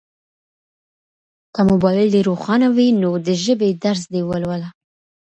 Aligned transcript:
که 1.53 1.61
موبایل 1.71 2.07
دي 2.13 2.21
روښانه 2.29 2.67
وي 2.75 2.87
نو 3.01 3.11
د 3.25 3.27
ژبې 3.43 3.69
درس 3.83 4.03
دي 4.13 4.21
ولوله. 4.25 4.69